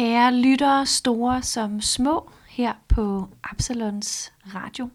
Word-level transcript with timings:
Kære 0.00 0.34
lyttere, 0.34 0.86
store 0.86 1.42
som 1.42 1.80
små, 1.80 2.30
her 2.48 2.74
på 2.88 3.28
Absalons 3.44 4.32
Radio. 4.54 4.88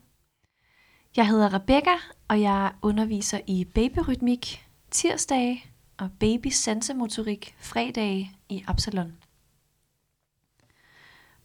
Jeg 1.15 1.27
hedder 1.27 1.53
Rebecca, 1.53 1.95
og 2.27 2.41
jeg 2.41 2.71
underviser 2.81 3.39
i 3.47 3.65
babyrytmik 3.65 4.67
tirsdage 4.91 5.65
og 5.97 6.09
baby 6.19 6.47
sansemotorik 6.47 7.55
fredag 7.59 8.31
i 8.49 8.63
Absalon. 8.67 9.13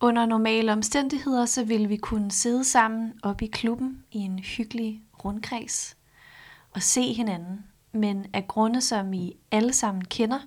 Under 0.00 0.26
normale 0.26 0.72
omstændigheder, 0.72 1.46
så 1.46 1.64
vil 1.64 1.88
vi 1.88 1.96
kunne 1.96 2.30
sidde 2.30 2.64
sammen 2.64 3.12
op 3.22 3.42
i 3.42 3.46
klubben 3.46 4.04
i 4.12 4.18
en 4.18 4.38
hyggelig 4.38 5.02
rundkreds 5.24 5.96
og 6.70 6.82
se 6.82 7.12
hinanden. 7.12 7.66
Men 7.92 8.26
af 8.32 8.46
grunde, 8.48 8.80
som 8.80 9.12
I 9.12 9.32
alle 9.50 9.72
sammen 9.72 10.04
kender, 10.04 10.40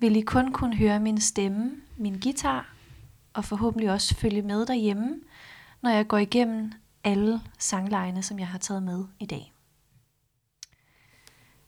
vil 0.00 0.16
I 0.16 0.20
kun 0.20 0.52
kunne 0.52 0.76
høre 0.76 1.00
min 1.00 1.20
stemme, 1.20 1.76
min 1.96 2.20
guitar 2.20 2.74
og 3.34 3.44
forhåbentlig 3.44 3.90
også 3.90 4.14
følge 4.14 4.42
med 4.42 4.66
derhjemme, 4.66 5.20
når 5.82 5.90
jeg 5.90 6.08
går 6.08 6.18
igennem 6.18 6.72
alle 7.04 7.40
sanglejene, 7.58 8.22
som 8.22 8.38
jeg 8.38 8.48
har 8.48 8.58
taget 8.58 8.82
med 8.82 9.04
i 9.20 9.26
dag. 9.26 9.52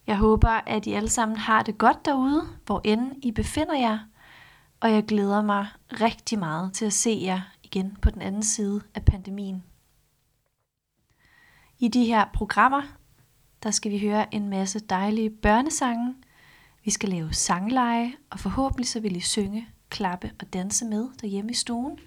Jeg 0.06 0.16
håber, 0.16 0.48
at 0.48 0.86
I 0.86 0.92
alle 0.92 1.08
sammen 1.08 1.36
har 1.36 1.62
det 1.62 1.78
godt 1.78 2.04
derude, 2.04 2.42
hvor 2.66 2.80
end 2.84 3.12
I 3.22 3.32
befinder 3.32 3.78
jer, 3.78 3.98
og 4.80 4.92
jeg 4.92 5.04
glæder 5.04 5.42
mig 5.42 5.66
rigtig 5.92 6.38
meget 6.38 6.72
til 6.72 6.84
at 6.84 6.92
se 6.92 7.20
jer 7.22 7.40
igen 7.62 7.96
på 8.02 8.10
den 8.10 8.22
anden 8.22 8.42
side 8.42 8.82
af 8.94 9.04
pandemien. 9.04 9.64
I 11.78 11.88
de 11.88 12.04
her 12.04 12.24
programmer, 12.34 12.82
der 13.62 13.70
skal 13.70 13.90
vi 13.92 13.98
høre 13.98 14.34
en 14.34 14.48
masse 14.48 14.80
dejlige 14.80 15.30
børnesange. 15.30 16.14
Vi 16.84 16.90
skal 16.90 17.08
lave 17.08 17.32
sangleje, 17.32 18.12
og 18.30 18.40
forhåbentlig 18.40 18.88
så 18.88 19.00
vil 19.00 19.16
I 19.16 19.20
synge, 19.20 19.68
klappe 19.90 20.30
og 20.40 20.52
danse 20.52 20.84
med 20.84 21.08
derhjemme 21.20 21.50
i 21.50 21.54
stuen. 21.54 21.98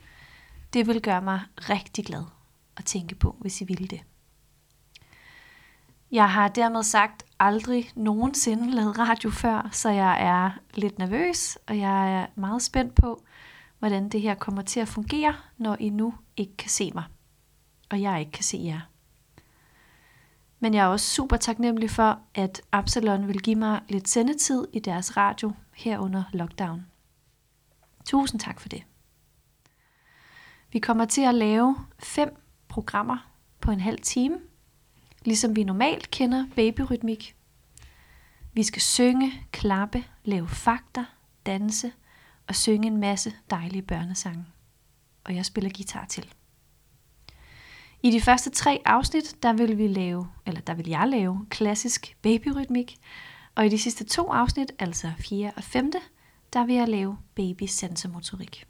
Det 0.74 0.88
vil 0.88 1.02
gøre 1.02 1.22
mig 1.22 1.42
rigtig 1.58 2.06
glad 2.06 2.24
at 2.78 2.86
tænke 2.86 3.16
på, 3.16 3.36
hvis 3.40 3.62
I 3.62 3.66
ville 3.66 3.88
det. 3.88 4.02
Jeg 6.12 6.32
har 6.32 6.48
dermed 6.48 6.84
sagt 6.84 7.24
aldrig 7.40 7.92
nogensinde 7.96 8.72
lavet 8.72 9.00
radio 9.00 9.30
før, 9.30 9.70
så 9.72 9.90
jeg 9.90 10.24
er 10.24 10.52
lidt 10.74 11.00
nervøs, 11.00 11.58
og 11.68 11.78
jeg 11.78 12.22
er 12.22 12.26
meget 12.36 12.62
spændt 12.62 12.96
på, 12.96 13.24
hvordan 13.80 14.10
det 14.10 14.22
her 14.22 14.36
kommer 14.36 14.62
til 14.62 14.80
at 14.80 14.88
fungere, 14.88 15.36
når 15.58 15.78
I 15.80 15.90
nu 15.90 16.14
ikke 16.38 16.58
kan 16.58 16.70
se 16.70 16.92
mig, 16.94 17.04
og 17.90 18.02
jeg 18.02 18.20
ikke 18.20 18.32
kan 18.32 18.44
se 18.44 18.62
jer. 18.64 18.82
Men 20.60 20.74
jeg 20.74 20.84
er 20.84 20.88
også 20.88 21.16
super 21.16 21.38
taknemmelig 21.38 21.90
for, 21.90 22.20
at 22.36 22.62
Absalon 22.72 23.28
vil 23.28 23.42
give 23.42 23.56
mig 23.56 23.82
lidt 23.90 24.10
sendetid 24.10 24.68
i 24.74 24.80
deres 24.80 25.18
radio 25.18 25.52
her 25.74 26.00
under 26.00 26.24
lockdown. 26.34 26.86
Tusind 28.06 28.40
tak 28.40 28.60
for 28.60 28.70
det. 28.70 28.84
Vi 30.72 30.80
kommer 30.80 31.06
til 31.06 31.22
at 31.22 31.36
lave 31.36 31.76
fem 32.00 32.42
programmer 32.68 33.18
på 33.62 33.72
en 33.72 33.80
halv 33.80 34.00
time, 34.00 34.40
ligesom 35.26 35.56
vi 35.56 35.64
normalt 35.64 36.12
kender 36.12 36.46
babyrytmik. 36.56 37.36
Vi 38.54 38.64
skal 38.64 38.82
synge, 38.82 39.34
klappe, 39.52 40.04
lave 40.24 40.48
fakter, 40.48 41.06
danse 41.46 41.92
og 42.48 42.56
synge 42.56 42.88
en 42.88 42.98
masse 42.98 43.34
dejlige 43.50 43.82
børnesange. 43.82 44.46
Og 45.24 45.36
jeg 45.36 45.46
spiller 45.46 45.70
guitar 45.76 46.06
til. 46.06 46.34
I 48.06 48.12
de 48.12 48.22
første 48.22 48.50
tre 48.50 48.82
afsnit, 48.86 49.44
der 49.44 49.54
vil 49.54 49.78
vi 49.78 49.88
lave, 49.88 50.28
eller 50.46 50.62
der 50.62 50.74
vil 50.74 50.88
jeg 50.88 51.08
lave 51.08 51.46
klassisk 51.50 52.18
babyrytmik, 52.22 52.98
og 53.56 53.66
i 53.66 53.70
de 53.70 53.78
sidste 53.78 54.04
to 54.04 54.32
afsnit, 54.32 54.72
altså 54.80 55.12
4. 55.20 55.52
og 55.56 55.64
5., 55.64 55.92
der 56.54 56.66
vil 56.66 56.76
jeg 56.76 56.88
lave 56.88 57.18
baby 57.36 57.64
sensormotorik. 57.64 58.68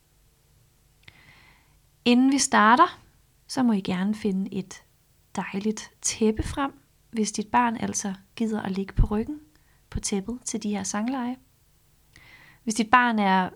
Inden 2.05 2.31
vi 2.31 2.37
starter, 2.37 2.99
så 3.47 3.63
må 3.63 3.73
I 3.73 3.81
gerne 3.81 4.15
finde 4.15 4.53
et 4.53 4.83
dejligt 5.35 5.91
tæppe 6.01 6.43
frem, 6.43 6.71
hvis 7.11 7.31
dit 7.31 7.47
barn 7.47 7.77
altså 7.77 8.13
gider 8.35 8.61
at 8.61 8.71
ligge 8.71 8.93
på 8.93 9.05
ryggen 9.05 9.39
på 9.89 9.99
tæppet 9.99 10.39
til 10.45 10.63
de 10.63 10.69
her 10.69 10.83
sangleje. 10.83 11.35
Hvis 12.63 12.75
dit 12.75 12.89
barn 12.89 13.19
er 13.19 13.49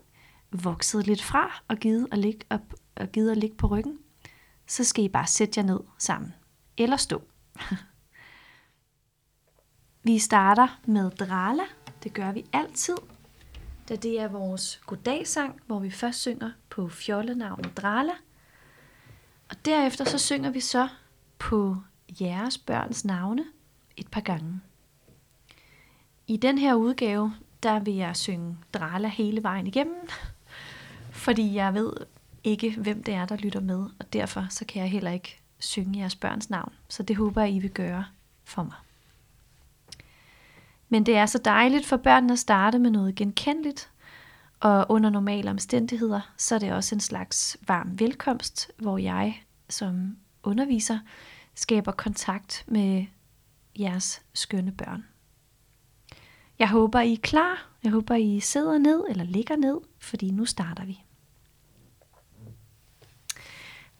vokset 0.52 1.06
lidt 1.06 1.22
fra 1.22 1.62
og 1.68 1.76
gider 1.76 2.06
at 2.12 2.18
ligge, 2.18 2.46
op, 2.50 2.74
og 2.96 3.12
gider 3.12 3.30
at 3.32 3.38
ligge 3.38 3.56
på 3.56 3.66
ryggen, 3.66 3.98
så 4.70 4.84
skal 4.84 5.04
I 5.04 5.08
bare 5.08 5.26
sætte 5.26 5.60
jer 5.60 5.66
ned 5.66 5.80
sammen. 5.98 6.34
Eller 6.76 6.96
stå. 6.96 7.22
vi 10.04 10.18
starter 10.18 10.80
med 10.84 11.10
drala. 11.10 11.62
Det 12.02 12.12
gør 12.12 12.32
vi 12.32 12.44
altid. 12.52 12.96
Da 13.88 13.96
det 13.96 14.20
er 14.20 14.28
vores 14.28 14.80
goddagsang, 14.86 15.60
hvor 15.66 15.78
vi 15.78 15.90
først 15.90 16.20
synger 16.20 16.50
på 16.68 16.88
fjollenavnet 16.88 17.76
drala. 17.76 18.12
Og 19.48 19.64
derefter 19.64 20.04
så 20.04 20.18
synger 20.18 20.50
vi 20.50 20.60
så 20.60 20.88
på 21.38 21.76
jeres 22.20 22.58
børns 22.58 23.04
navne 23.04 23.44
et 23.96 24.08
par 24.08 24.20
gange. 24.20 24.60
I 26.26 26.36
den 26.36 26.58
her 26.58 26.74
udgave, 26.74 27.34
der 27.62 27.78
vil 27.78 27.94
jeg 27.94 28.16
synge 28.16 28.58
drala 28.74 29.08
hele 29.08 29.42
vejen 29.42 29.66
igennem, 29.66 30.08
fordi 31.24 31.54
jeg 31.54 31.74
ved 31.74 31.92
ikke, 32.44 32.76
hvem 32.80 33.02
det 33.02 33.14
er, 33.14 33.26
der 33.26 33.36
lytter 33.36 33.60
med, 33.60 33.86
og 33.98 34.12
derfor 34.12 34.46
så 34.50 34.64
kan 34.64 34.82
jeg 34.82 34.90
heller 34.90 35.10
ikke 35.10 35.40
synge 35.58 35.98
jeres 35.98 36.16
børns 36.16 36.50
navn. 36.50 36.72
Så 36.88 37.02
det 37.02 37.16
håber 37.16 37.42
jeg, 37.42 37.52
I 37.52 37.58
vil 37.58 37.70
gøre 37.70 38.04
for 38.44 38.62
mig. 38.62 38.76
Men 40.88 41.06
det 41.06 41.16
er 41.16 41.26
så 41.26 41.38
dejligt 41.38 41.86
for 41.86 41.96
børnene 41.96 42.32
at 42.32 42.38
starte 42.38 42.78
med 42.78 42.90
noget 42.90 43.14
genkendeligt, 43.14 43.90
og 44.60 44.86
under 44.88 45.10
normale 45.10 45.50
omstændigheder, 45.50 46.20
så 46.36 46.54
er 46.54 46.58
det 46.58 46.72
også 46.72 46.94
en 46.94 47.00
slags 47.00 47.56
varm 47.66 48.00
velkomst, 48.00 48.70
hvor 48.76 48.98
jeg 48.98 49.42
som 49.68 50.16
underviser 50.42 50.98
skaber 51.54 51.92
kontakt 51.92 52.64
med 52.66 53.06
jeres 53.78 54.22
skønne 54.34 54.72
børn. 54.72 55.04
Jeg 56.58 56.68
håber, 56.68 57.00
I 57.00 57.12
er 57.12 57.16
klar. 57.22 57.68
Jeg 57.82 57.92
håber, 57.92 58.14
I 58.14 58.40
sidder 58.40 58.78
ned 58.78 59.04
eller 59.08 59.24
ligger 59.24 59.56
ned, 59.56 59.76
fordi 59.98 60.30
nu 60.30 60.44
starter 60.44 60.84
vi. 60.84 61.02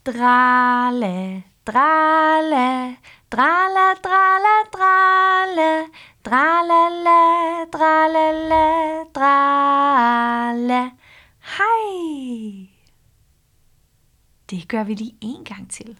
Drale, 0.02 1.42
drale, 1.62 2.96
drala, 3.28 3.94
drala, 4.02 4.64
drale, 4.72 5.90
dralala, 6.24 7.66
dralala, 7.70 9.04
drale. 9.12 10.90
Hej! 11.40 12.68
Det 14.50 14.68
gør 14.68 14.84
vi 14.84 14.94
lige 14.94 15.16
en 15.20 15.44
gang 15.44 15.70
til. 15.70 15.98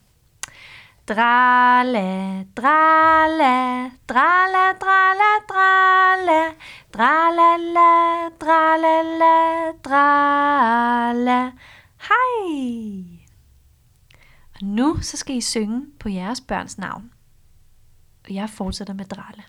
Drale, 1.08 2.46
drale, 2.56 3.92
drale, 4.08 4.78
drale, 4.80 5.30
drale, 5.48 6.54
dralala, 6.92 8.28
dralala, 8.40 9.72
drale. 9.84 11.52
Hej! 12.08 13.19
Og 14.60 14.66
nu 14.66 14.98
så 15.02 15.16
skal 15.16 15.36
I 15.36 15.40
synge 15.40 15.86
på 16.00 16.08
jeres 16.08 16.40
børns 16.40 16.78
navn. 16.78 17.12
Og 18.24 18.34
jeg 18.34 18.50
fortsætter 18.50 18.94
med 18.94 19.04
drale. 19.04 19.42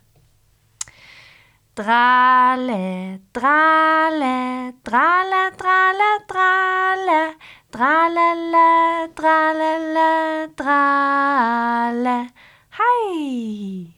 Drale, 1.77 3.19
drale, 3.33 4.71
drale, 4.85 5.41
drale, 5.59 6.21
drale, 6.27 7.33
drale, 7.73 9.07
drale, 9.17 10.47
drale. 10.57 12.29
Hej! 12.77 13.93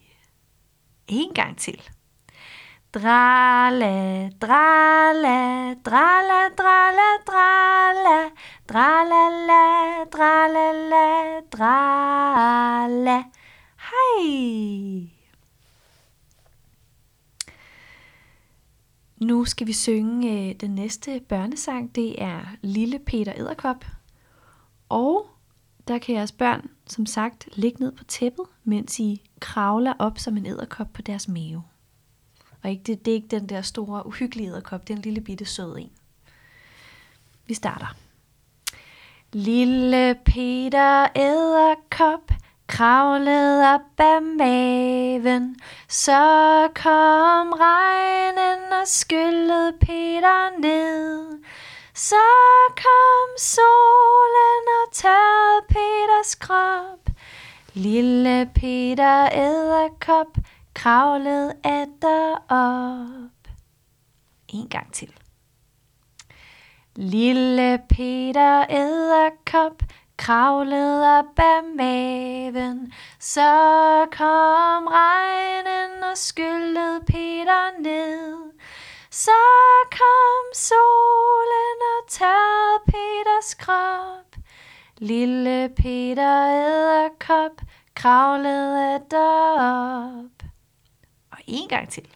En 1.08 1.34
gang 1.34 1.58
til. 1.58 1.93
Drale, 2.94 4.30
drale, 4.40 5.74
drale, 5.84 6.54
drale, 6.58 7.08
drale, 7.26 8.30
dralala, 8.68 10.04
dralala, 10.12 11.40
drale. 11.50 13.24
Hej! 13.76 15.10
Nu 19.18 19.44
skal 19.44 19.66
vi 19.66 19.72
synge 19.72 20.48
øh, 20.50 20.54
den 20.60 20.70
næste 20.70 21.20
børnesang. 21.28 21.94
Det 21.94 22.22
er 22.22 22.40
Lille 22.62 22.98
Peter 22.98 23.32
Æderkop. 23.36 23.84
Og 24.88 25.26
der 25.88 25.98
kan 25.98 26.14
jeres 26.14 26.32
børn, 26.32 26.70
som 26.86 27.06
sagt, 27.06 27.48
ligge 27.56 27.80
ned 27.80 27.92
på 27.92 28.04
tæppet, 28.04 28.46
mens 28.64 29.00
I 29.00 29.22
kravler 29.40 29.94
op 29.98 30.18
som 30.18 30.36
en 30.36 30.46
æderkop 30.46 30.92
på 30.92 31.02
deres 31.02 31.28
mave. 31.28 31.62
Og 32.64 32.70
ikke, 32.70 32.82
det, 32.82 33.04
det 33.04 33.10
er 33.10 33.14
ikke 33.14 33.28
den 33.28 33.48
der 33.48 33.62
store, 33.62 34.06
uhyggelige 34.06 34.48
æderkop, 34.48 34.88
det 34.88 34.94
er 34.94 34.96
en 34.96 35.02
lille 35.02 35.20
bitte 35.20 35.44
sød 35.44 35.76
en. 35.78 35.90
Vi 37.46 37.54
starter. 37.54 37.96
Lille 39.32 40.14
Peter 40.24 41.08
æderkop 41.16 42.30
kravlede 42.66 43.74
op 43.74 43.80
af 43.98 44.22
maven, 44.22 45.56
så 45.88 46.22
kom 46.74 47.52
regnen 47.52 48.72
og 48.72 48.88
skyllede 48.88 49.72
Peter 49.80 50.60
ned. 50.60 51.38
Så 51.94 52.24
kom 52.76 53.38
solen 53.38 54.64
og 54.82 54.92
tørrede 54.92 55.66
Peters 55.68 56.34
krop. 56.34 57.10
Lille 57.74 58.50
Peter 58.54 59.28
æderkop 59.32 60.36
kravlede 60.74 61.54
efter 61.64 62.34
op. 62.48 63.50
En 64.48 64.68
gang 64.68 64.92
til. 64.92 65.14
Lille 66.96 67.82
Peter 67.88 68.64
æderkop 68.70 69.82
kravlede 70.16 71.18
op 71.18 71.38
af 71.38 71.62
maven, 71.76 72.92
så 73.20 73.50
kom 74.10 74.86
regnen 74.86 76.02
og 76.02 76.18
skyllede 76.18 77.00
Peter 77.06 77.80
ned. 77.80 78.52
Så 79.10 79.40
kom 79.90 80.44
solen 80.54 81.78
og 81.92 82.10
tørrede 82.10 82.80
Peters 82.86 83.54
krop. 83.54 84.36
Lille 84.98 85.68
Peter 85.76 86.48
æderkop 86.48 87.60
kravlede 87.94 89.00
op. 89.12 90.33
En 91.46 91.68
gang 91.68 91.88
til. 91.88 92.08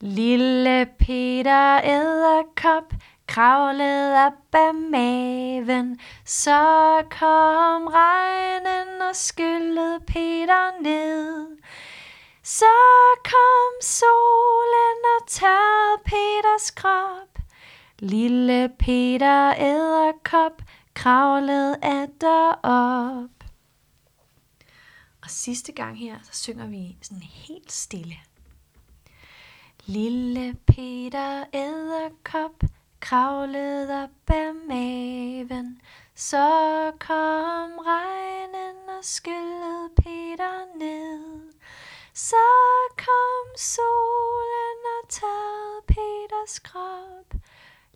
Lille 0.00 0.86
Peter 0.98 1.80
æderkop 1.84 2.92
kravlede 3.26 4.26
op 4.26 4.54
af 4.54 4.74
maven, 4.74 6.00
så 6.24 6.62
kom 7.10 7.86
regnen 7.86 9.02
og 9.02 9.16
skyllede 9.16 10.00
Peter 10.06 10.82
ned. 10.82 11.46
Så 12.42 12.74
kom 13.24 13.72
solen 13.80 14.98
og 15.16 15.28
tørrede 15.28 16.02
Peters 16.04 16.70
krop. 16.70 17.38
Lille 17.98 18.70
Peter 18.78 19.54
æderkop 19.58 20.62
kravlede 20.94 21.76
af 21.82 22.08
op. 22.62 23.43
Og 25.24 25.30
sidste 25.30 25.72
gang 25.72 25.98
her, 25.98 26.18
så 26.22 26.38
synger 26.42 26.66
vi 26.66 26.96
sådan 27.02 27.22
helt 27.22 27.72
stille. 27.72 28.16
Lille 29.86 30.56
Peter 30.66 31.44
æderkop 31.52 32.62
kravlede 33.00 34.02
op 34.02 34.30
af 34.34 34.54
maven, 34.54 35.80
så 36.14 36.46
kom 36.98 37.78
regnen 37.78 38.88
og 38.98 39.04
skyllede 39.04 39.90
Peter 39.96 40.78
ned. 40.78 41.52
Så 42.14 42.44
kom 42.98 43.56
solen 43.56 44.80
og 45.02 45.08
tørrede 45.08 45.82
Peters 45.86 46.58
krop. 46.58 47.34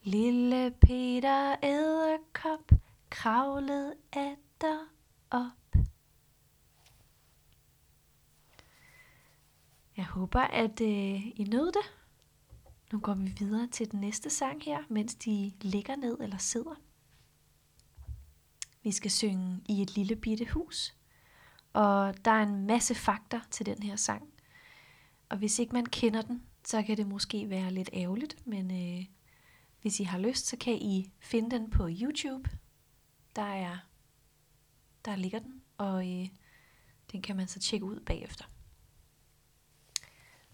Lille 0.02 0.70
Peter 0.70 1.56
æderkop 1.62 2.70
kravlede 3.10 3.94
efter 4.12 4.78
op. 5.30 5.68
Jeg 9.99 10.06
håber, 10.06 10.41
at 10.41 10.81
øh, 10.81 11.27
I 11.27 11.47
nød 11.50 11.67
det. 11.67 11.95
Nu 12.93 13.00
går 13.00 13.15
vi 13.15 13.35
videre 13.39 13.67
til 13.67 13.91
den 13.91 14.00
næste 14.00 14.31
sang 14.31 14.62
her, 14.62 14.83
mens 14.89 15.15
de 15.15 15.53
ligger 15.61 15.97
ned 15.97 16.19
eller 16.21 16.39
sidder. 16.39 16.75
Vi 18.83 18.93
skal 18.93 19.11
synge 19.11 19.61
i 19.69 19.83
et 19.83 19.97
lille 19.97 20.17
bitte 20.17 20.47
hus, 20.47 20.95
og 21.73 22.25
der 22.25 22.31
er 22.31 22.43
en 22.43 22.67
masse 22.67 22.95
fakter 22.95 23.41
til 23.50 23.67
den 23.67 23.83
her 23.83 23.97
sang. 23.97 24.29
Og 25.29 25.39
hvis 25.39 25.59
ikke 25.59 25.73
man 25.73 25.87
kender 25.87 26.23
den, 26.23 26.43
så 26.65 26.83
kan 26.83 26.97
det 26.97 27.06
måske 27.06 27.50
være 27.50 27.71
lidt 27.71 27.91
ærgerligt, 27.93 28.47
men 28.47 28.71
øh, 28.71 29.05
hvis 29.83 30.00
I 30.00 30.05
har 30.05 30.19
lyst, 30.19 30.47
så 30.47 30.56
kan 30.56 30.75
I 30.75 31.12
finde 31.21 31.50
den 31.50 31.71
på 31.71 31.89
YouTube. 31.91 32.50
Der 33.37 33.43
er 33.43 33.79
der 35.05 35.17
ligger 35.17 35.39
den, 35.39 35.62
og 35.79 36.09
øh, 36.09 36.29
den 37.12 37.23
kan 37.23 37.37
man 37.37 37.49
så 37.49 37.61
tjekke 37.61 37.87
ud 37.87 38.00
bagefter. 38.00 38.45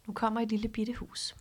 Nu 0.06 0.12
kommer 0.12 0.40
et 0.40 0.50
lille 0.50 0.68
bitte 0.68 0.94
hus. 0.94 1.34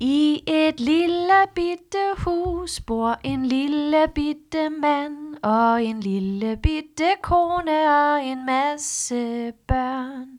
I 0.00 0.42
et 0.46 0.80
lille 0.80 1.46
bitte 1.54 2.04
hus 2.24 2.80
bor 2.80 3.16
en 3.24 3.46
lille 3.46 4.08
bitte 4.14 4.70
mand 4.70 5.36
og 5.42 5.84
en 5.84 6.00
lille 6.00 6.56
bitte 6.56 7.16
kone 7.22 7.78
og 7.90 8.24
en 8.24 8.46
masse 8.46 9.52
børn. 9.66 10.38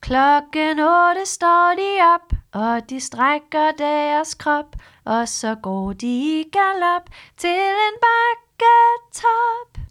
Klokken 0.00 0.80
otte 0.80 1.26
står 1.26 1.74
de 1.78 1.90
op, 2.14 2.32
og 2.52 2.90
de 2.90 3.00
strækker 3.00 3.70
deres 3.78 4.34
krop, 4.34 4.76
og 5.04 5.28
så 5.28 5.54
går 5.62 5.92
de 5.92 6.40
i 6.40 6.44
galop 6.52 7.10
til 7.36 7.50
en 7.88 7.98
bakketop. 8.06 9.85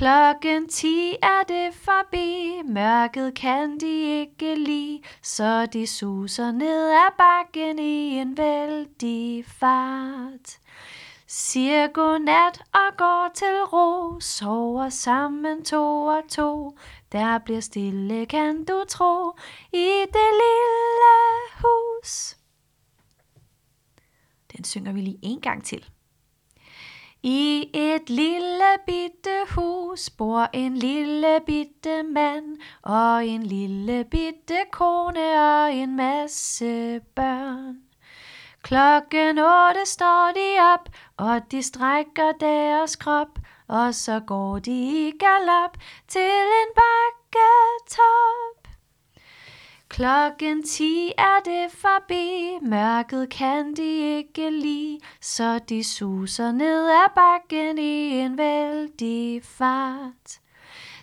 Klokken 0.00 0.68
ti 0.68 1.16
er 1.22 1.42
det 1.48 1.74
forbi, 1.74 2.62
mørket 2.64 3.34
kan 3.34 3.80
de 3.80 4.20
ikke 4.20 4.54
lide, 4.54 5.02
så 5.22 5.66
de 5.66 5.86
suser 5.86 6.52
ned 6.52 6.90
ad 6.90 7.16
bakken 7.18 7.78
i 7.78 8.18
en 8.18 8.36
vældig 8.36 9.44
fart. 9.46 10.58
Siger 11.26 11.86
godnat 11.86 12.62
og 12.72 12.96
går 12.96 13.30
til 13.34 13.64
ro, 13.72 14.20
sover 14.20 14.88
sammen 14.88 15.64
to 15.64 16.02
og 16.02 16.22
to. 16.28 16.78
Der 17.12 17.38
bliver 17.38 17.60
stille, 17.60 18.26
kan 18.26 18.64
du 18.64 18.84
tro, 18.88 19.30
i 19.72 20.04
det 20.12 20.30
lille 20.42 21.16
hus. 21.62 22.36
Den 24.56 24.64
synger 24.64 24.92
vi 24.92 25.00
lige 25.00 25.18
en 25.22 25.40
gang 25.40 25.64
til. 25.64 25.90
I 27.22 27.68
et 27.74 28.10
lille 28.10 28.78
bitte 28.86 29.32
hus 29.54 30.10
bor 30.10 30.48
en 30.52 30.76
lille 30.76 31.40
bitte 31.46 32.02
mand 32.02 32.56
og 32.82 33.26
en 33.26 33.42
lille 33.42 34.04
bitte 34.04 34.64
kone 34.72 35.26
og 35.40 35.74
en 35.74 35.96
masse 35.96 37.00
børn. 37.14 37.76
Klokken 38.62 39.38
otte 39.38 39.86
står 39.86 40.32
de 40.34 40.48
op, 40.74 40.88
og 41.16 41.50
de 41.50 41.62
strækker 41.62 42.32
deres 42.40 42.96
krop, 42.96 43.38
og 43.68 43.94
så 43.94 44.20
går 44.20 44.58
de 44.58 44.72
i 44.72 45.12
galop 45.18 45.76
til 46.08 46.54
en 46.62 46.72
bakketop. 46.80 48.49
Klokken 49.90 50.62
ti 50.62 51.12
er 51.18 51.40
det 51.44 51.72
forbi, 51.72 52.58
mørket 52.62 53.30
kan 53.30 53.76
de 53.76 54.16
ikke 54.16 54.50
lide, 54.50 55.00
så 55.20 55.58
de 55.58 55.84
suser 55.84 56.52
ned 56.52 56.88
ad 56.88 57.14
bakken 57.14 57.78
i 57.78 58.18
en 58.20 58.38
vældig 58.38 59.44
fart. 59.44 60.40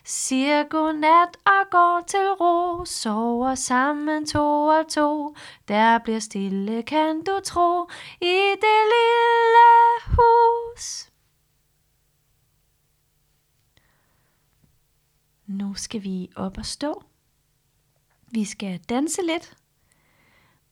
Siger 0.03 0.63
godnat 0.63 1.37
og 1.45 1.69
går 1.71 2.03
til 2.07 2.29
ro, 2.31 2.85
sover 2.85 3.55
sammen 3.55 4.25
to 4.25 4.63
og 4.63 4.87
to. 4.87 5.35
Der 5.67 5.97
bliver 5.97 6.19
stille, 6.19 6.83
kan 6.83 7.23
du 7.23 7.39
tro, 7.43 7.87
i 8.21 8.55
det 8.61 8.79
lille 8.93 10.15
hus. 10.15 11.09
Nu 15.47 15.73
skal 15.73 16.03
vi 16.03 16.29
op 16.35 16.57
og 16.57 16.65
stå. 16.65 17.03
Vi 18.31 18.45
skal 18.45 18.79
danse 18.79 19.21
lidt. 19.21 19.57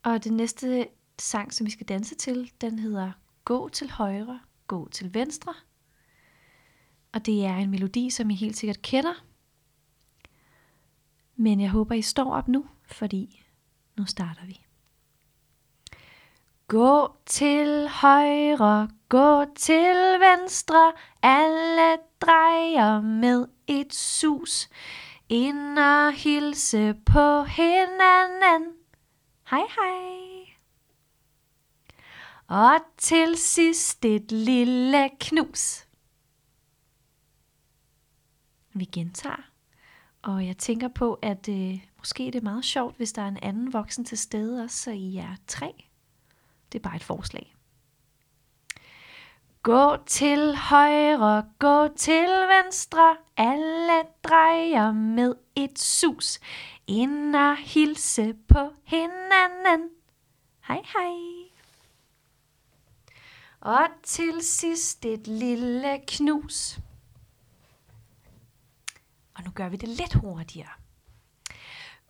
Og 0.04 0.24
det 0.24 0.34
næste 0.34 0.88
sang, 1.20 1.54
som 1.54 1.66
vi 1.66 1.72
skal 1.72 1.88
danse 1.88 2.16
til, 2.16 2.52
den 2.62 2.80
hedder 2.80 3.12
Gå 3.46 3.70
til 3.70 3.92
højre, 3.92 4.40
gå 4.68 4.90
til 4.90 5.14
venstre. 5.14 5.54
Og 7.14 7.26
det 7.26 7.46
er 7.46 7.56
en 7.56 7.72
melodi, 7.72 8.10
som 8.10 8.30
I 8.30 8.36
helt 8.36 8.58
sikkert 8.58 8.82
kender. 8.82 9.26
Men 11.36 11.62
jeg 11.62 11.70
håber, 11.70 11.96
I 11.96 12.02
står 12.02 12.34
op 12.34 12.48
nu, 12.48 12.66
fordi 12.86 13.44
nu 13.98 14.06
starter 14.06 14.46
vi. 14.46 14.62
Gå 16.68 17.16
til 17.26 17.88
højre, 17.88 18.90
gå 19.10 19.46
til 19.56 20.20
venstre, 20.20 20.94
alle 21.22 21.98
drejer 22.22 23.02
med 23.02 23.48
et 23.68 23.94
sus. 23.94 24.70
Ind 25.30 25.80
og 25.80 26.14
hilse 26.14 26.94
på 27.06 27.44
hinanden. 27.44 28.74
Hej 29.50 29.60
hej. 29.60 30.56
Og 32.48 32.80
til 32.98 33.38
sidst 33.38 34.06
et 34.06 34.32
lille 34.32 35.10
knus. 35.20 35.88
Vi 38.74 38.86
gentager. 38.86 39.52
Og 40.22 40.46
jeg 40.48 40.58
tænker 40.58 40.88
på, 40.88 41.14
at 41.14 41.50
øh, 41.50 41.88
måske 41.98 42.26
det 42.26 42.36
er 42.36 42.42
meget 42.42 42.66
sjovt, 42.66 42.98
hvis 42.98 43.14
der 43.14 43.22
er 43.22 43.28
en 43.28 43.40
anden 43.42 43.74
voksen 43.74 44.06
til 44.06 44.18
stede 44.18 44.64
også, 44.64 44.78
så 44.78 44.92
I 44.92 45.18
er 45.18 45.36
tre. 45.48 45.86
Det 46.72 46.80
er 46.80 46.84
bare 46.84 46.96
et 46.96 47.04
forslag. 47.04 47.55
Gå 49.66 49.98
til 50.06 50.56
højre, 50.56 51.46
gå 51.60 51.88
til 51.88 52.30
venstre, 52.30 53.18
alle 53.38 54.04
drejer 54.24 54.92
med 54.92 55.36
et 55.56 55.80
sus. 55.80 56.40
Ind 56.88 57.36
og 57.36 57.58
hilse 57.58 58.34
på 58.48 58.74
hinanden. 58.84 59.90
Hej 60.68 60.82
hej. 60.94 61.14
Og 63.60 63.88
til 64.04 64.42
sidst 64.42 65.06
et 65.06 65.28
lille 65.28 66.02
knus. 66.08 66.80
Og 69.36 69.44
nu 69.44 69.52
gør 69.52 69.70
vi 69.70 69.78
det 69.78 69.90
lidt 69.90 70.14
hurtigere. 70.14 70.85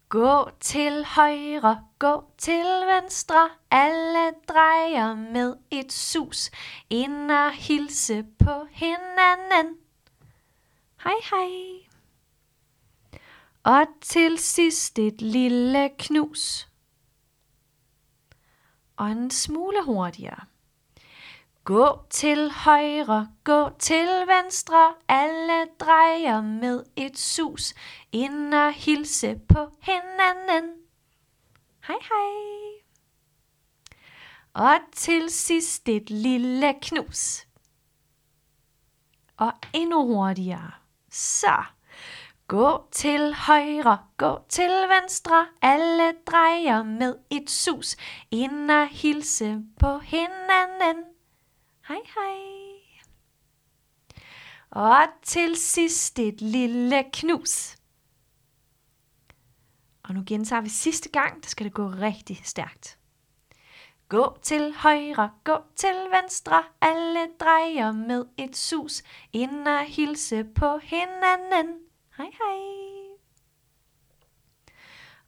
Gå 0.09 0.49
til 0.59 1.05
højre, 1.05 1.85
gå 1.99 2.23
til 2.37 2.65
venstre, 2.65 3.49
alle 3.71 4.33
drejer 4.47 5.15
med 5.15 5.55
et 5.71 5.93
sus, 5.93 6.51
ind 6.89 7.31
og 7.31 7.51
hilse 7.51 8.25
på 8.39 8.67
hinanden. 8.71 9.77
Hej 11.03 11.13
hej. 11.29 11.49
Og 13.63 13.87
til 14.01 14.37
sidst 14.37 14.99
et 14.99 15.21
lille 15.21 15.89
knus. 15.99 16.69
Og 18.97 19.07
en 19.07 19.31
smule 19.31 19.83
hurtigere. 19.83 20.45
Gå 21.65 22.05
til 22.09 22.51
højre, 22.51 23.29
gå 23.43 23.69
til 23.79 24.07
venstre, 24.27 24.93
alle 25.07 25.67
drejer 25.79 26.41
med 26.41 26.83
et 26.95 27.19
sus, 27.19 27.73
ind 28.11 28.53
og 28.53 28.73
hilse 28.73 29.39
på 29.49 29.69
hinanden. 29.81 30.71
Hej 31.87 31.95
hej. 32.01 32.83
Og 34.53 34.79
til 34.95 35.29
sidst 35.29 35.89
et 35.89 36.09
lille 36.09 36.73
knus. 36.81 37.47
Og 39.37 39.53
endnu 39.73 40.05
hurtigere. 40.07 40.71
Så. 41.11 41.63
Gå 42.47 42.87
til 42.91 43.33
højre, 43.33 43.99
gå 44.17 44.39
til 44.49 44.71
venstre, 44.71 45.47
alle 45.61 46.13
drejer 46.27 46.83
med 46.83 47.15
et 47.29 47.49
sus, 47.49 47.95
ind 48.31 48.71
og 48.71 48.87
hilse 48.87 49.61
på 49.79 49.99
hinanden. 49.99 51.14
Hej 51.87 52.01
hej. 52.15 52.35
Og 54.69 55.07
til 55.21 55.55
sidst 55.55 56.19
et 56.19 56.41
lille 56.41 57.03
knus. 57.13 57.75
Og 60.03 60.13
nu 60.13 60.23
gentager 60.27 60.61
vi 60.61 60.69
sidste 60.69 61.09
gang, 61.09 61.43
der 61.43 61.49
skal 61.49 61.65
det 61.65 61.73
gå 61.73 61.87
rigtig 61.87 62.41
stærkt. 62.43 62.99
Gå 64.09 64.37
til 64.41 64.73
højre, 64.73 65.31
gå 65.43 65.57
til 65.75 65.95
venstre, 66.21 66.63
alle 66.81 67.27
drejer 67.39 67.91
med 67.91 68.25
et 68.37 68.57
sus, 68.57 69.03
ind 69.33 69.67
og 69.67 69.85
hilse 69.85 70.43
på 70.43 70.77
hinanden. 70.77 71.79
Hej 72.17 72.29
hej. 72.31 72.75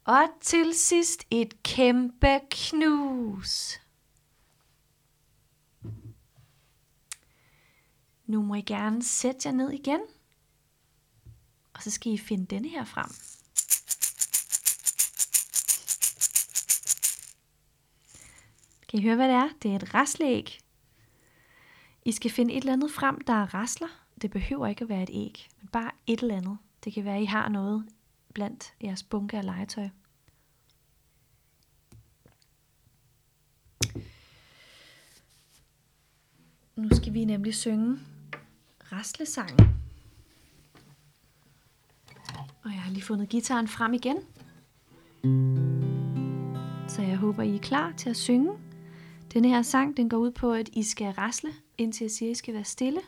Og 0.04 0.28
til 0.40 0.74
sidst 0.74 1.24
et 1.30 1.62
kæmpe 1.62 2.40
knus. 2.50 3.80
Nu 8.28 8.42
må 8.42 8.54
I 8.54 8.60
gerne 8.60 9.02
sætte 9.02 9.48
jer 9.48 9.52
ned 9.52 9.70
igen. 9.70 10.00
Og 11.74 11.82
så 11.82 11.90
skal 11.90 12.12
I 12.12 12.18
finde 12.18 12.46
denne 12.46 12.68
her 12.68 12.84
frem. 12.84 13.10
Kan 18.88 18.98
I 18.98 19.02
høre, 19.02 19.16
hvad 19.16 19.28
det 19.28 19.34
er? 19.34 19.48
Det 19.62 19.70
er 19.70 19.76
et 19.76 19.94
raslæg. 19.94 20.58
I 22.04 22.12
skal 22.12 22.30
finde 22.30 22.54
et 22.54 22.58
eller 22.58 22.72
andet 22.72 22.90
frem, 22.90 23.20
der 23.20 23.54
rasler. 23.54 24.04
Det 24.22 24.30
behøver 24.30 24.66
ikke 24.66 24.82
at 24.82 24.88
være 24.88 25.02
et 25.02 25.10
æg, 25.12 25.48
men 25.60 25.68
bare 25.68 25.90
et 26.06 26.20
eller 26.20 26.36
andet. 26.36 26.58
Det 26.84 26.92
kan 26.92 27.04
være, 27.04 27.16
at 27.16 27.22
I 27.22 27.26
har 27.26 27.48
noget 27.48 27.88
blandt 28.34 28.74
jeres 28.82 29.02
bunke 29.02 29.36
af 29.38 29.44
legetøj. 29.44 29.88
Nu 36.76 36.88
skal 36.96 37.14
vi 37.14 37.24
nemlig 37.24 37.54
synge 37.54 37.98
raslesangen. 38.92 39.68
Og 42.64 42.70
jeg 42.70 42.82
har 42.82 42.90
lige 42.90 43.02
fundet 43.02 43.28
gitaren 43.28 43.68
frem 43.68 43.94
igen. 43.94 44.16
Så 46.88 47.02
jeg 47.02 47.16
håber, 47.16 47.42
I 47.42 47.54
er 47.54 47.58
klar 47.58 47.92
til 47.96 48.10
at 48.10 48.16
synge. 48.16 48.52
Denne 49.32 49.48
her 49.48 49.62
sang, 49.62 49.96
den 49.96 50.08
går 50.08 50.16
ud 50.16 50.30
på, 50.30 50.52
at 50.52 50.68
I 50.72 50.82
skal 50.82 51.12
rasle, 51.12 51.50
indtil 51.78 52.04
jeg 52.04 52.10
siger, 52.10 52.30
at 52.30 52.32
I 52.32 52.34
skal 52.34 52.54
være 52.54 52.64
stille. 52.64 53.00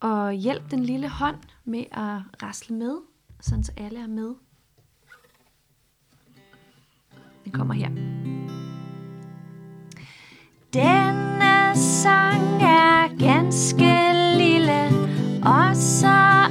Og 0.00 0.32
hjælp 0.32 0.70
den 0.70 0.84
lille 0.84 1.08
hånd 1.08 1.36
med 1.64 1.84
at 1.92 2.42
rasle 2.42 2.76
med, 2.76 2.96
sådan 3.40 3.64
så 3.64 3.72
alle 3.76 4.00
er 4.00 4.06
med. 4.06 4.34
Den 7.44 7.52
kommer 7.52 7.74
her. 7.74 7.88
Denne 10.72 11.76
sang 11.76 12.62
er 12.62 13.18
ganske 13.18 14.01
og 15.44 15.76
så 15.76 16.41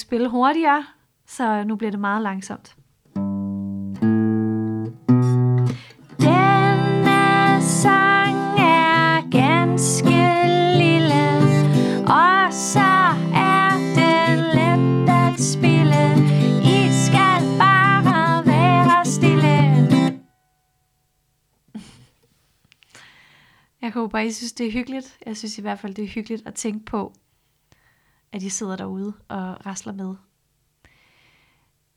ikke 0.00 0.08
spille 0.08 0.28
hurtigere, 0.28 0.84
så 1.26 1.64
nu 1.64 1.76
bliver 1.76 1.90
det 1.90 2.00
meget 2.00 2.22
langsomt. 2.22 2.76
Denne 6.18 7.62
sang 7.62 8.58
er 8.58 9.30
ganske 9.30 10.20
lille, 10.82 11.24
og 12.02 12.52
så 12.52 12.92
er 13.34 13.70
den 13.98 14.38
let 14.56 15.08
at 15.08 15.40
spille. 15.40 16.04
I 16.76 16.78
skal 17.06 17.40
bare 17.58 18.46
være 18.46 19.04
stille. 19.04 20.20
Jeg 23.82 23.92
håber, 23.92 24.18
I 24.18 24.32
synes, 24.32 24.52
det 24.52 24.66
er 24.66 24.72
hyggeligt. 24.72 25.18
Jeg 25.26 25.36
synes 25.36 25.58
i 25.58 25.60
hvert 25.62 25.78
fald, 25.78 25.94
det 25.94 26.04
er 26.04 26.08
hyggeligt 26.08 26.46
at 26.46 26.54
tænke 26.54 26.84
på, 26.84 27.12
at 28.32 28.42
I 28.42 28.48
sidder 28.48 28.76
derude 28.76 29.12
og 29.28 29.66
rasler 29.66 29.92
med. 29.92 30.14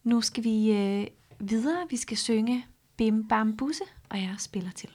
Nu 0.04 0.22
skal 0.22 0.44
vi 0.44 0.72
øh, 0.72 1.08
videre. 1.40 1.88
Vi 1.90 1.98
skal 1.98 2.18
synge 2.18 2.66
Bim 2.98 3.28
Bam 3.28 3.58
Busse, 3.58 3.84
og 4.10 4.18
jeg 4.18 4.36
spiller 4.40 4.72
til. 4.72 4.90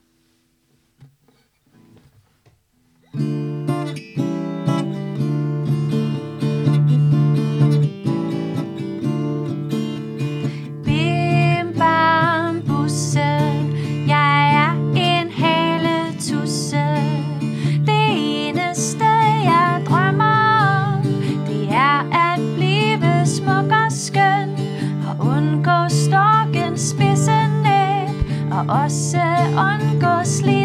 Også 28.68 29.22
undgå 29.56 30.24
slidt. 30.24 30.57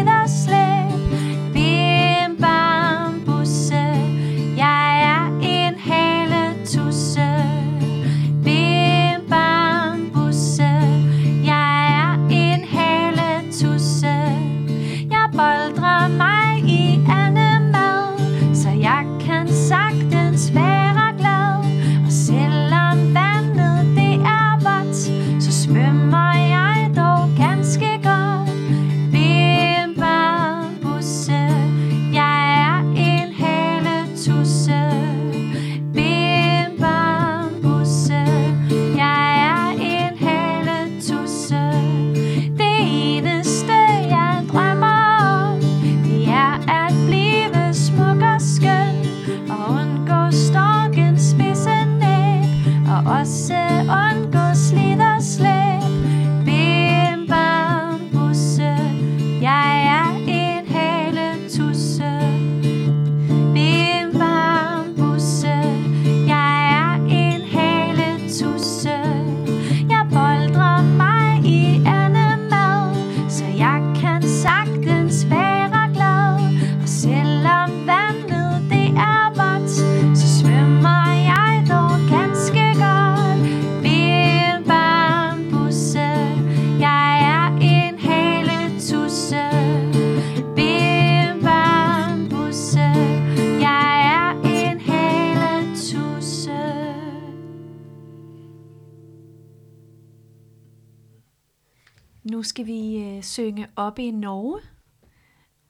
Skal 102.44 102.66
vi 102.66 102.96
øh, 102.98 103.22
synge 103.22 103.68
op 103.76 103.98
i 103.98 104.10
Norge. 104.10 104.60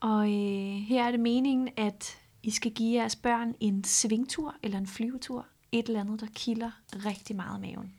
Og 0.01 0.27
øh, 0.27 0.81
her 0.81 1.05
er 1.05 1.11
det 1.11 1.21
meningen, 1.21 1.69
at 1.77 2.19
I 2.43 2.51
skal 2.51 2.73
give 2.73 3.01
jeres 3.01 3.17
børn 3.17 3.55
en 3.61 3.85
svingtur 3.85 4.57
eller 4.63 4.79
en 4.79 4.87
flyvetur. 4.87 5.47
Et 5.73 5.87
eller 5.87 6.01
andet, 6.01 6.21
der 6.21 6.27
kilder 6.35 6.71
rigtig 6.93 7.37
meget 7.37 7.61
maven. 7.61 7.95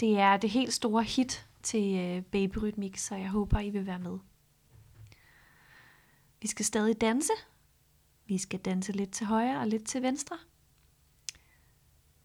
Det 0.00 0.18
er 0.18 0.36
det 0.36 0.50
helt 0.50 0.72
store 0.72 1.02
hit 1.02 1.46
til 1.62 1.98
øh, 1.98 2.22
Babyrytmik, 2.22 2.96
så 2.96 3.14
jeg 3.14 3.28
håber, 3.28 3.60
I 3.60 3.70
vil 3.70 3.86
være 3.86 3.98
med. 3.98 4.18
Vi 6.40 6.48
skal 6.48 6.64
stadig 6.64 7.00
danse. 7.00 7.32
Vi 8.26 8.38
skal 8.38 8.60
danse 8.60 8.92
lidt 8.92 9.10
til 9.10 9.26
højre 9.26 9.60
og 9.60 9.66
lidt 9.66 9.84
til 9.84 10.02
venstre. 10.02 10.38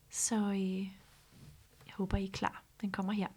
Så 0.10 0.36
øh, 0.36 0.80
jeg 1.86 1.94
håber, 1.94 2.18
I 2.18 2.26
er 2.26 2.32
klar. 2.32 2.64
Den 2.82 2.92
kommer 2.92 3.14
her. 3.14 3.28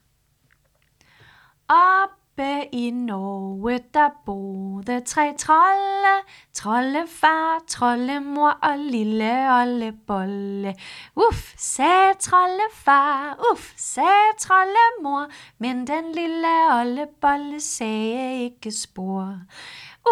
Oppe 1.69 2.69
i 2.73 2.91
Norge, 2.91 3.81
der 3.95 4.09
boede 4.27 5.01
tre 5.01 5.35
trolde. 5.39 6.15
Troldefar, 6.55 7.59
troldemor 7.67 8.49
og 8.63 8.79
lille 8.79 9.53
ollebolle. 9.53 10.75
Uff, 11.17 11.55
sagde 11.57 12.15
troldefar, 12.21 13.37
uff, 13.53 13.73
sagde 13.77 14.33
troldemor. 14.39 15.27
Men 15.59 15.87
den 15.87 16.13
lille 16.13 16.55
ollebolle 16.81 17.61
sagde 17.61 18.45
ikke 18.45 18.73
spor. 18.73 19.35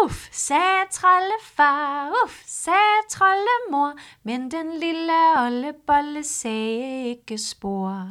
Uff, 0.03 0.27
sagde 0.31 0.85
troldefar, 0.91 2.11
uff, 2.23 2.41
sagde 2.45 3.01
troldemor. 3.09 3.93
Men 4.23 4.51
den 4.51 4.79
lille 4.79 5.41
ollebolle 5.45 6.23
sagde 6.23 7.05
ikke 7.05 7.37
spor. 7.37 8.07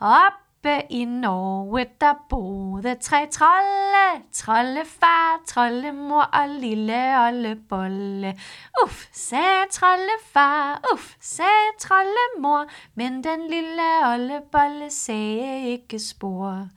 Op 0.00 0.41
Oppe 0.64 0.86
i 0.90 1.04
Norge, 1.04 1.86
der 2.00 2.14
boede 2.28 2.94
tre 2.94 3.26
trolde. 3.30 4.22
Troldefar, 4.32 5.40
troldemor 5.46 6.22
og 6.22 6.48
lille 6.48 7.18
ollebolle. 7.26 8.38
Uff, 8.84 9.06
sagde 9.12 9.66
troldefar, 9.70 10.80
uff, 10.92 11.14
sagde 11.20 11.72
troldemor. 11.78 12.66
Men 12.94 13.24
den 13.24 13.50
lille 13.50 13.82
ollebolle 14.04 14.90
sagde 14.90 15.70
ikke 15.70 15.98
spor. 15.98 16.68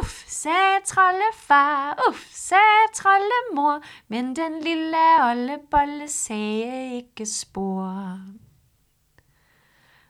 Uff, 0.00 0.24
sagde 0.26 0.80
troldefar, 0.84 2.04
uff, 2.08 2.26
sagde 2.30 2.86
troldemor. 2.94 3.80
Men 4.08 4.36
den 4.36 4.60
lille 4.62 5.06
ollebolle 5.20 6.08
sagde 6.08 6.94
ikke 6.94 7.26
spor. 7.26 8.18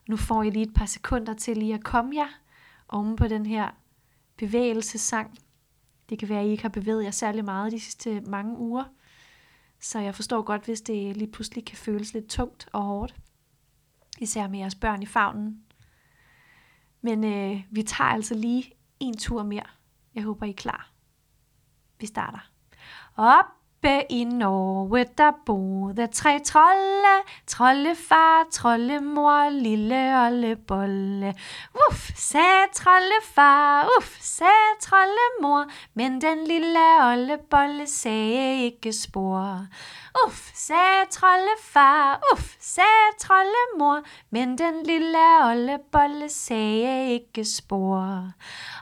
Nu 0.08 0.16
får 0.16 0.42
I 0.42 0.50
lige 0.50 0.66
et 0.66 0.74
par 0.74 0.86
sekunder 0.86 1.34
til 1.34 1.56
lige 1.56 1.74
at 1.74 1.84
komme 1.84 2.16
jer 2.16 2.45
oven 2.88 3.16
på 3.16 3.28
den 3.28 3.46
her 3.46 3.70
bevægelsessang. 4.36 5.38
Det 6.08 6.18
kan 6.18 6.28
være, 6.28 6.40
at 6.40 6.46
I 6.46 6.50
ikke 6.50 6.62
har 6.62 6.68
bevæget 6.68 7.04
jer 7.04 7.10
særlig 7.10 7.44
meget 7.44 7.72
de 7.72 7.80
sidste 7.80 8.20
mange 8.20 8.58
uger. 8.58 8.84
Så 9.80 9.98
jeg 9.98 10.14
forstår 10.14 10.42
godt, 10.42 10.64
hvis 10.64 10.80
det 10.80 11.16
lige 11.16 11.32
pludselig 11.32 11.64
kan 11.64 11.76
føles 11.76 12.12
lidt 12.12 12.28
tungt 12.28 12.68
og 12.72 12.82
hårdt. 12.82 13.14
Især 14.20 14.48
med 14.48 14.58
jeres 14.58 14.74
børn 14.74 15.02
i 15.02 15.06
favnen. 15.06 15.64
Men 17.00 17.24
øh, 17.24 17.62
vi 17.70 17.82
tager 17.82 18.10
altså 18.10 18.34
lige 18.34 18.72
en 19.00 19.16
tur 19.16 19.42
mere. 19.42 19.66
Jeg 20.14 20.22
håber, 20.22 20.46
I 20.46 20.50
er 20.50 20.54
klar. 20.54 20.90
Vi 22.00 22.06
starter. 22.06 22.50
Op 23.16 23.44
Oppe 23.86 24.06
i 24.10 24.24
Norge, 24.24 25.04
der 25.18 25.32
boede 25.46 26.06
tre 26.06 26.40
trolde. 26.44 27.22
Troldefar, 27.46 28.46
troldemor, 28.50 29.50
lille 29.50 30.26
ollebolle. 30.26 31.34
Uff, 31.88 32.10
sagde 32.16 32.66
troldefar, 32.74 33.88
uff, 33.98 34.16
sagde 34.20 34.72
troldemor. 34.80 35.70
Men 35.94 36.20
den 36.20 36.44
lille 36.46 36.86
ollebolle 37.02 37.86
sagde 37.86 38.64
ikke 38.64 38.92
spor. 38.92 39.66
Uff, 40.26 40.50
sagde 40.54 41.06
troldefar, 41.10 42.20
uff, 42.32 42.56
sagde 42.60 43.10
troldemor. 43.18 44.02
Men 44.30 44.58
den 44.58 44.82
lille 44.82 45.26
ollebolle 45.44 46.28
sagde 46.28 47.12
ikke 47.12 47.44
spor. 47.44 48.32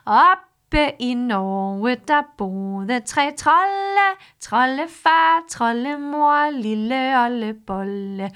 Op 0.06 0.53
Oppe 0.74 0.94
i 0.98 1.14
Norge, 1.14 1.96
der 2.08 2.22
boede 2.38 3.00
tre 3.00 3.32
trolde. 3.36 4.08
Troldefar, 4.40 5.44
troldemor, 5.48 6.50
lille 6.50 7.18
ollebolle. 7.24 8.30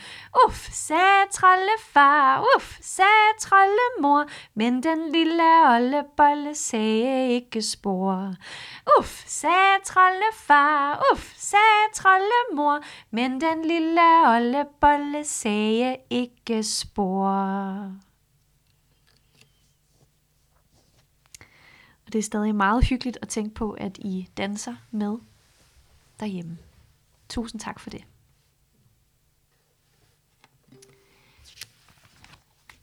Uff, 0.47 0.69
sagde 0.73 1.27
troldefar, 1.33 2.45
uff, 2.57 2.79
sagde 2.81 3.35
troldemor. 3.41 4.25
Men 4.55 4.83
den 4.83 5.13
lille 5.13 5.51
ollebolle 5.75 6.55
sagde 6.55 7.29
ikke 7.29 7.63
spor. 7.63 8.35
Uff, 8.99 9.23
sagde 9.27 9.83
troldefar, 9.85 11.03
uff, 11.13 11.33
sagde 11.37 11.93
troldemor. 11.95 12.81
Men 13.11 13.41
den 13.41 13.63
lille 13.63 14.09
ollebolle 14.27 15.25
sagde 15.25 15.97
ikke 16.11 16.63
spor. 16.63 18.08
Og 22.09 22.13
det 22.13 22.19
er 22.19 22.23
stadig 22.23 22.55
meget 22.55 22.85
hyggeligt 22.85 23.19
at 23.23 23.29
tænke 23.29 23.55
på, 23.55 23.73
at 23.73 23.99
I 23.99 24.29
danser 24.37 24.75
med 24.91 25.19
derhjemme. 26.21 26.59
Tusind 27.29 27.61
tak 27.61 27.81
for 27.81 27.91
det. 27.91 28.05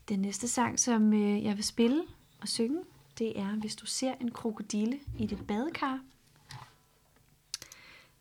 Den 0.08 0.20
næste 0.20 0.48
sang, 0.48 0.80
som 0.80 1.12
øh, 1.12 1.44
jeg 1.44 1.56
vil 1.56 1.64
spille 1.64 2.02
og 2.40 2.48
synge, 2.48 2.82
det 3.18 3.40
er 3.40 3.46
Hvis 3.46 3.76
du 3.76 3.86
ser 3.86 4.14
en 4.20 4.30
krokodille 4.30 4.98
i 5.18 5.26
dit 5.26 5.46
badekar. 5.46 6.00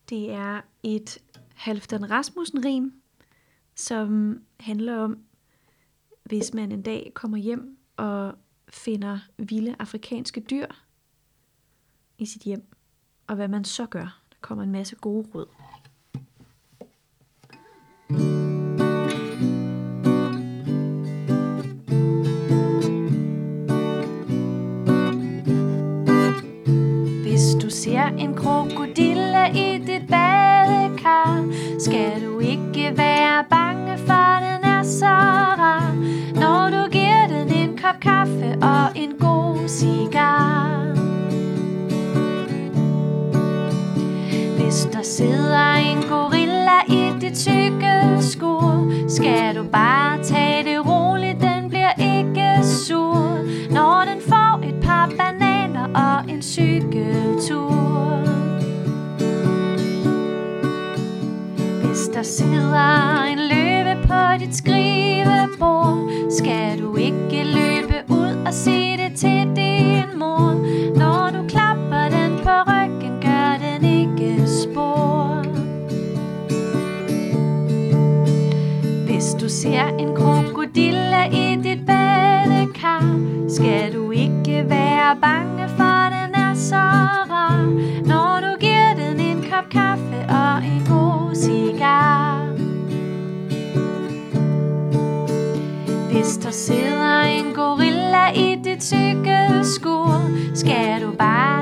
Det 0.09 0.31
er 0.31 0.61
et 0.83 1.17
Halfdan 1.55 2.11
Rasmussen-rim, 2.11 3.01
som 3.75 4.41
handler 4.59 4.97
om, 4.97 5.17
hvis 6.23 6.53
man 6.53 6.71
en 6.71 6.81
dag 6.81 7.11
kommer 7.13 7.37
hjem 7.37 7.77
og 7.97 8.35
finder 8.69 9.19
vilde 9.37 9.75
afrikanske 9.79 10.41
dyr 10.41 10.67
i 12.17 12.25
sit 12.25 12.41
hjem, 12.41 12.75
og 13.27 13.35
hvad 13.35 13.47
man 13.47 13.63
så 13.63 13.85
gør. 13.85 14.21
Der 14.29 14.37
kommer 14.41 14.63
en 14.63 14.71
masse 14.71 14.95
gode 14.95 15.27
råd. 15.35 15.47
En 56.35 56.41
cykeltur. 56.41 58.19
Hvis 61.83 62.07
der 62.13 62.23
sidder 62.23 63.23
en 63.23 63.39
løve 63.39 64.07
på 64.07 64.39
dit 64.39 64.55
skrivebord, 64.55 66.11
skal 66.31 66.79
du 66.81 66.95
ikke 66.95 67.43
løbe 67.43 68.03
ud 68.09 68.43
og 68.45 68.53
sige 68.53 68.97
det 68.97 69.17
til 69.17 69.55
din 69.55 70.19
mor. 70.19 70.51
Når 70.95 71.29
du 71.29 71.47
klapper 71.47 72.09
den 72.09 72.31
på 72.43 72.55
ryggen, 72.71 73.21
gør 73.21 73.57
den 73.65 73.85
ikke 73.85 74.47
spor. 74.47 75.43
Hvis 79.05 79.35
du 79.41 79.49
ser 79.49 79.87
en 79.99 80.15
krokodille 80.15 81.27
i 81.31 81.55
dit 81.63 81.85
badekar, 81.85 83.19
skal 83.49 83.93
du 83.93 84.11
ikke 84.11 84.65
være 84.69 85.17
bange, 85.21 85.69
for 85.77 85.84
så 86.69 86.75
rar. 87.31 87.65
Når 88.05 88.39
du 88.41 88.59
giver 88.59 88.93
den 88.95 89.19
en 89.19 89.41
kop 89.51 89.69
kaffe 89.71 90.25
og 90.29 90.57
en 90.57 90.81
god 90.87 91.35
cigar. 91.35 92.47
Hvis 96.11 96.37
der 96.37 96.51
sidder 96.51 97.21
en 97.21 97.53
gorilla 97.53 98.31
i 98.35 98.55
dit 98.63 98.83
cykelskur, 98.83 100.21
skal 100.53 101.01
du 101.01 101.11
bare 101.11 101.54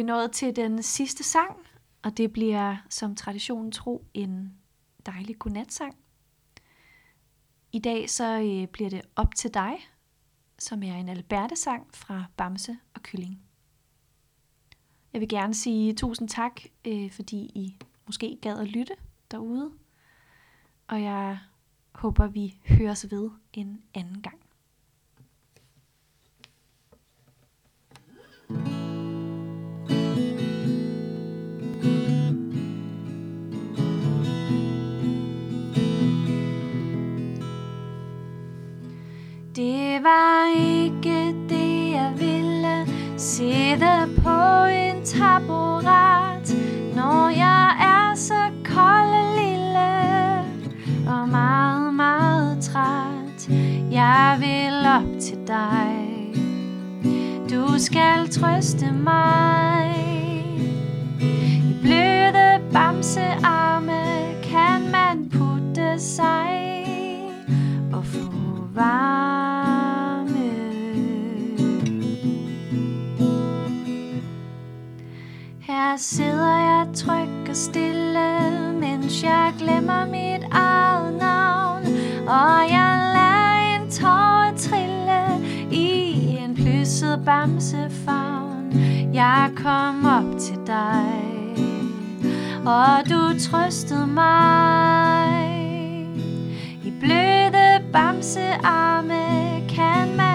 vi 0.00 0.04
nået 0.04 0.32
til 0.32 0.56
den 0.56 0.82
sidste 0.82 1.24
sang, 1.24 1.56
og 2.02 2.16
det 2.16 2.32
bliver 2.32 2.76
som 2.90 3.16
traditionen 3.16 3.72
tro 3.72 4.04
en 4.14 4.58
dejlig 5.06 5.38
godnatsang. 5.38 5.96
I 7.72 7.78
dag 7.78 8.10
så 8.10 8.40
øh, 8.40 8.68
bliver 8.68 8.90
det 8.90 9.02
op 9.16 9.34
til 9.34 9.54
dig, 9.54 9.76
som 10.58 10.82
er 10.82 10.94
en 10.94 11.08
Alberte-sang 11.08 11.94
fra 11.94 12.24
Bamse 12.36 12.78
og 12.94 13.02
Kylling. 13.02 13.42
Jeg 15.12 15.20
vil 15.20 15.28
gerne 15.28 15.54
sige 15.54 15.94
tusind 15.94 16.28
tak, 16.28 16.60
øh, 16.86 17.10
fordi 17.10 17.36
I 17.36 17.76
måske 18.06 18.38
gad 18.42 18.58
at 18.58 18.68
lytte 18.68 18.94
derude, 19.30 19.70
og 20.88 21.02
jeg 21.02 21.38
håber, 21.92 22.26
vi 22.26 22.60
høres 22.68 23.10
ved 23.10 23.30
en 23.52 23.82
anden 23.94 24.22
gang. 24.22 24.40
Det 39.60 40.02
var 40.02 40.56
ikke 40.56 41.34
det, 41.48 41.92
jeg 41.92 42.12
ville 42.16 42.86
sidde 43.16 44.08
på 44.22 44.64
en 44.64 45.04
taburet, 45.04 46.56
når 46.96 47.28
jeg 47.28 47.76
er 47.80 48.14
så 48.14 48.50
kold 48.64 49.10
og 49.20 49.36
lille 49.36 49.90
og 51.12 51.28
meget, 51.28 51.94
meget 51.94 52.62
træt. 52.62 53.48
Jeg 53.92 54.36
vil 54.40 54.86
op 54.86 55.20
til 55.20 55.38
dig. 55.46 56.34
Du 57.50 57.78
skal 57.78 58.28
trøste 58.30 58.92
mig. 58.92 59.94
I 61.70 61.74
bløde 61.82 62.60
bamse 62.72 63.49
sidder 76.00 76.56
jeg 76.56 76.86
tryg 76.94 77.48
og 77.48 77.56
stille, 77.56 78.50
mens 78.80 79.22
jeg 79.22 79.54
glemmer 79.58 80.06
mit 80.06 80.48
eget 80.50 81.14
navn, 81.18 81.82
og 82.28 82.70
jeg 82.70 83.12
lader 83.14 83.76
en 83.76 83.90
tår 83.90 84.52
trille 84.56 85.22
i 85.70 85.86
en 86.36 86.54
plysset 86.54 87.22
bamsefavn. 87.24 88.72
Jeg 89.14 89.50
kom 89.56 90.04
op 90.06 90.38
til 90.38 90.58
dig, 90.66 91.56
og 92.66 93.10
du 93.10 93.38
trøstede 93.38 94.06
mig. 94.06 95.50
I 96.84 96.92
bløde 97.00 97.84
bamsearme 97.92 99.22
kan 99.68 100.16
man 100.16 100.29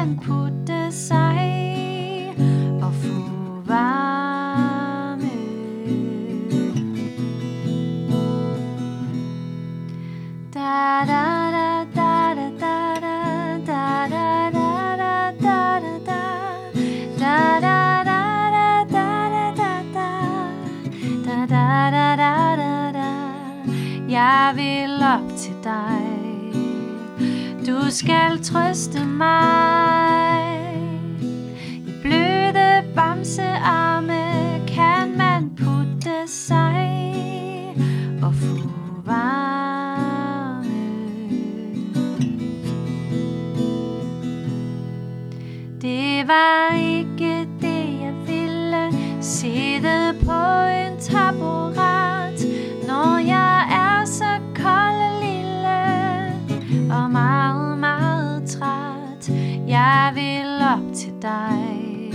op 60.66 60.96
til 60.96 61.14
dig, 61.22 62.14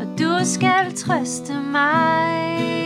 og 0.00 0.18
du 0.18 0.44
skal 0.44 0.94
trøste 0.96 1.52
mig. 1.72 2.85